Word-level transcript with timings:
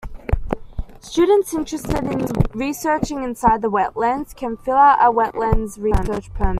Students 0.99 1.53
interested 1.53 1.99
in 1.99 2.25
researching 2.55 3.23
inside 3.23 3.61
the 3.61 3.69
wetlands 3.69 4.35
can 4.35 4.57
fill 4.57 4.73
out 4.77 4.97
a 4.99 5.13
Wetlands 5.13 5.79
Research 5.79 6.33
Permit. 6.33 6.49